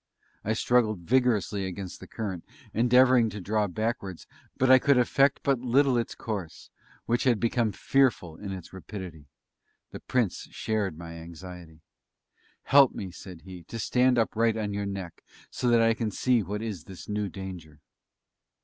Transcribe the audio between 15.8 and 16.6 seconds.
I can see